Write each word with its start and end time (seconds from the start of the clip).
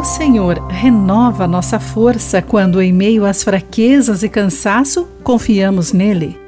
O 0.00 0.02
Senhor 0.02 0.58
renova 0.70 1.46
nossa 1.46 1.78
força 1.78 2.40
quando, 2.40 2.80
em 2.80 2.90
meio 2.90 3.26
às 3.26 3.44
fraquezas 3.44 4.22
e 4.22 4.30
cansaço, 4.30 5.06
confiamos 5.22 5.92
nele. 5.92 6.40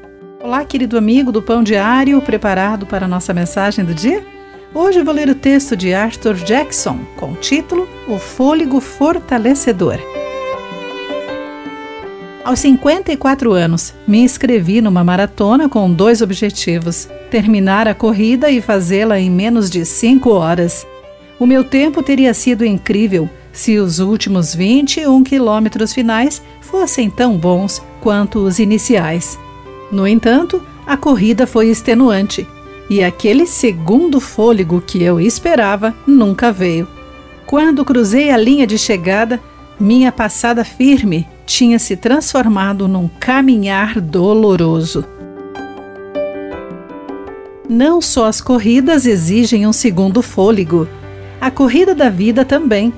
Olá, 0.42 0.64
querido 0.64 0.96
amigo 0.96 1.30
do 1.30 1.42
Pão 1.42 1.62
Diário, 1.62 2.18
preparado 2.22 2.86
para 2.86 3.04
a 3.04 3.08
nossa 3.08 3.34
mensagem 3.34 3.84
do 3.84 3.92
dia? 3.92 4.24
Hoje 4.74 5.02
vou 5.02 5.12
ler 5.12 5.28
o 5.28 5.34
texto 5.34 5.76
de 5.76 5.92
Arthur 5.92 6.36
Jackson 6.36 7.00
com 7.18 7.32
o 7.32 7.36
título 7.36 7.86
O 8.08 8.18
Fôlego 8.18 8.80
Fortalecedor. 8.80 9.98
Aos 12.42 12.58
54 12.58 13.52
anos, 13.52 13.92
me 14.08 14.20
inscrevi 14.20 14.80
numa 14.80 15.04
maratona 15.04 15.68
com 15.68 15.92
dois 15.92 16.22
objetivos: 16.22 17.06
terminar 17.30 17.86
a 17.86 17.94
corrida 17.94 18.50
e 18.50 18.62
fazê-la 18.62 19.20
em 19.20 19.30
menos 19.30 19.68
de 19.68 19.84
5 19.84 20.30
horas. 20.30 20.86
O 21.42 21.46
meu 21.46 21.64
tempo 21.64 22.04
teria 22.04 22.32
sido 22.32 22.64
incrível 22.64 23.28
se 23.52 23.76
os 23.76 23.98
últimos 23.98 24.54
21 24.54 25.24
quilômetros 25.24 25.92
finais 25.92 26.40
fossem 26.60 27.10
tão 27.10 27.36
bons 27.36 27.82
quanto 28.00 28.38
os 28.38 28.60
iniciais. 28.60 29.36
No 29.90 30.06
entanto, 30.06 30.62
a 30.86 30.96
corrida 30.96 31.44
foi 31.44 31.66
extenuante 31.66 32.46
e 32.88 33.02
aquele 33.02 33.44
segundo 33.44 34.20
fôlego 34.20 34.80
que 34.80 35.02
eu 35.02 35.20
esperava 35.20 35.92
nunca 36.06 36.52
veio. 36.52 36.86
Quando 37.44 37.84
cruzei 37.84 38.30
a 38.30 38.36
linha 38.36 38.64
de 38.64 38.78
chegada, 38.78 39.40
minha 39.80 40.12
passada 40.12 40.64
firme 40.64 41.26
tinha 41.44 41.80
se 41.80 41.96
transformado 41.96 42.86
num 42.86 43.08
caminhar 43.18 44.00
doloroso. 44.00 45.04
Não 47.68 48.00
só 48.00 48.26
as 48.26 48.40
corridas 48.40 49.06
exigem 49.06 49.66
um 49.66 49.72
segundo 49.72 50.22
fôlego, 50.22 50.86
a 51.42 51.50
corrida 51.50 51.92
da 51.92 52.08
vida 52.08 52.44
também. 52.44 52.94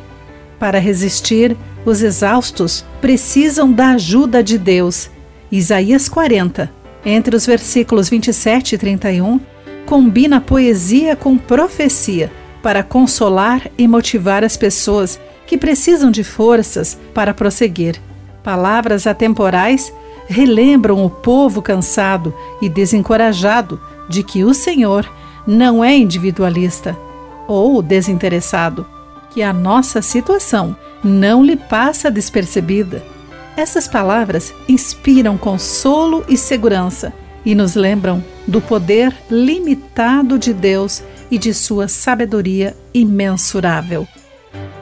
Para 0.58 0.78
resistir, 0.78 1.56
os 1.82 2.02
exaustos 2.02 2.84
precisam 3.00 3.72
da 3.72 3.92
ajuda 3.92 4.42
de 4.42 4.58
Deus. 4.58 5.08
Isaías 5.50 6.10
40, 6.10 6.70
entre 7.06 7.34
os 7.34 7.46
versículos 7.46 8.10
27 8.10 8.74
e 8.74 8.78
31, 8.78 9.41
combina 9.86 10.42
poesia 10.42 11.16
com 11.16 11.38
profecia 11.38 12.30
para 12.62 12.82
consolar 12.82 13.66
e 13.78 13.88
motivar 13.88 14.44
as 14.44 14.58
pessoas 14.58 15.19
que 15.47 15.56
precisam 15.56 16.10
de 16.10 16.22
forças 16.22 16.98
para 17.14 17.32
prosseguir. 17.32 17.98
Palavras 18.42 19.06
atemporais 19.06 19.91
relembram 20.28 21.02
o 21.02 21.08
povo 21.08 21.62
cansado 21.62 22.34
e 22.60 22.69
desencorajado 22.69 23.80
de 24.06 24.22
que 24.22 24.44
o 24.44 24.52
Senhor 24.52 25.10
não 25.47 25.82
é 25.82 25.97
individualista 25.97 26.94
ou 27.47 27.83
desinteressado, 27.83 28.87
que 29.31 29.42
a 29.42 29.53
nossa 29.53 30.00
situação 30.00 30.77
não 31.03 31.45
lhe 31.45 31.56
passa 31.56 32.11
despercebida. 32.11 33.03
Essas 33.56 33.87
palavras 33.87 34.53
inspiram 34.69 35.37
consolo 35.37 36.25
e 36.28 36.37
segurança 36.37 37.12
e 37.45 37.55
nos 37.55 37.75
lembram 37.75 38.25
do 38.47 38.61
poder 38.61 39.15
limitado 39.31 40.39
de 40.39 40.53
Deus 40.53 41.03
e 41.31 41.39
de 41.39 41.53
sua 41.53 41.89
sabedoria 41.89 42.77
imensurável. 42.92 44.06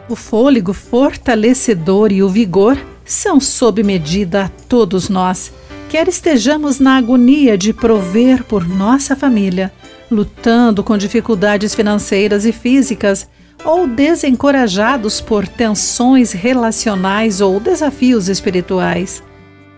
O 0.08 0.16
fôlego 0.16 0.72
fortalecedor 0.72 2.12
e 2.12 2.22
o 2.22 2.28
vigor 2.28 2.78
são 3.04 3.40
sob 3.40 3.82
medida 3.82 4.44
a 4.44 4.48
todos 4.68 5.08
nós, 5.08 5.52
quer 5.92 6.08
estejamos 6.08 6.80
na 6.80 6.96
agonia 6.96 7.58
de 7.58 7.70
prover 7.70 8.44
por 8.44 8.66
nossa 8.66 9.14
família, 9.14 9.70
lutando 10.10 10.82
com 10.82 10.96
dificuldades 10.96 11.74
financeiras 11.74 12.46
e 12.46 12.50
físicas, 12.50 13.28
ou 13.62 13.86
desencorajados 13.86 15.20
por 15.20 15.46
tensões 15.46 16.32
relacionais 16.32 17.42
ou 17.42 17.60
desafios 17.60 18.30
espirituais. 18.30 19.22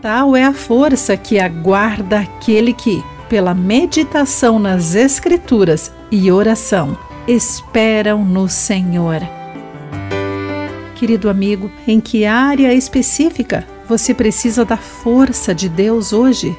Tal 0.00 0.36
é 0.36 0.44
a 0.44 0.52
força 0.52 1.16
que 1.16 1.40
aguarda 1.40 2.20
aquele 2.20 2.72
que, 2.72 3.02
pela 3.28 3.52
meditação 3.52 4.60
nas 4.60 4.94
Escrituras 4.94 5.90
e 6.12 6.30
oração, 6.30 6.96
esperam 7.26 8.24
no 8.24 8.48
Senhor. 8.48 9.20
Querido 10.94 11.28
amigo, 11.28 11.68
em 11.88 12.00
que 12.00 12.24
área 12.24 12.72
específica 12.72 13.73
você 13.86 14.14
precisa 14.14 14.64
da 14.64 14.76
força 14.76 15.54
de 15.54 15.68
Deus 15.68 16.12
hoje? 16.12 16.56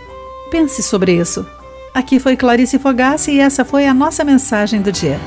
Pense 0.52 0.84
sobre 0.84 1.13
isso. 1.13 1.46
Aqui 1.94 2.19
foi 2.19 2.36
Clarice 2.36 2.78
Fogassi 2.78 3.31
e 3.31 3.40
essa 3.40 3.63
foi 3.63 3.88
a 3.88 3.94
nossa 3.94 4.24
mensagem 4.24 4.81
do 4.81 4.91
dia. 4.91 5.19